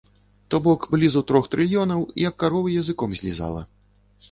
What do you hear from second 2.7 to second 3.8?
языком злізала.